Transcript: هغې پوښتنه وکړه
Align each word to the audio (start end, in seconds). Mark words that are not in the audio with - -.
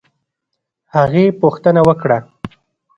هغې 0.95 1.23
پوښتنه 1.41 1.81
وکړه 1.87 2.17